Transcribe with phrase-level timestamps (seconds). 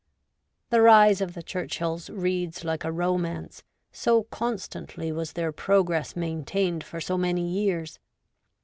[0.71, 3.61] The rise of the Churchills reads like a romance,
[3.91, 7.99] so constantly was their progress maintained for so many years.